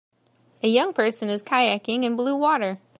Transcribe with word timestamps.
A 0.63 0.67
young 0.67 0.93
person 0.93 1.29
is 1.29 1.43
kayaking 1.43 2.05
in 2.05 2.15
blue 2.15 2.35
water. 2.35 2.79